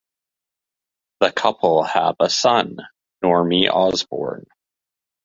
The 1.19 1.31
couple 1.31 1.83
have 1.83 2.15
a 2.21 2.27
son, 2.27 2.77
Normie 3.23 3.69
Osborn. 3.71 4.47